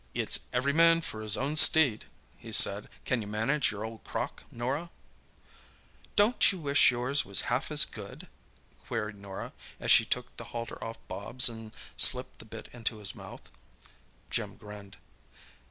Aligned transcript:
"It's 0.15 0.39
every 0.51 0.73
man 0.73 1.01
for 1.01 1.21
his 1.21 1.37
own 1.37 1.55
steed," 1.55 2.05
he 2.35 2.51
said. 2.51 2.89
"Can 3.05 3.21
you 3.21 3.27
manage 3.27 3.69
your 3.69 3.85
old 3.85 4.03
crock, 4.03 4.45
Norah?" 4.49 4.89
"Don't 6.15 6.51
you 6.51 6.57
wish 6.57 6.89
yours 6.89 7.23
was 7.23 7.41
half 7.53 7.69
as 7.69 7.85
good?" 7.85 8.27
queried 8.87 9.17
Norah, 9.17 9.53
as 9.79 9.91
she 9.91 10.03
took 10.05 10.35
the 10.37 10.45
halter 10.57 10.83
off 10.83 10.97
Bobs 11.07 11.49
and 11.49 11.71
slipped 11.97 12.39
the 12.39 12.45
bit 12.45 12.67
into 12.73 12.97
his 12.97 13.13
mouth. 13.13 13.47
Jim 14.31 14.55
grinned. 14.57 14.97